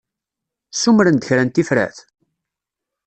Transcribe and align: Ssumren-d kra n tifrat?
Ssumren-d 0.73 1.23
kra 1.27 1.43
n 1.43 1.49
tifrat? 1.49 1.97